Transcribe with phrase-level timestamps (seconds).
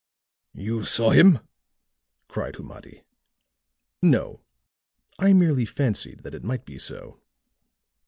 [0.55, 1.37] "You saw him?"
[2.27, 3.03] cried Humadi.
[4.01, 4.41] "No,
[5.19, 7.19] I merely fancied that it might be so."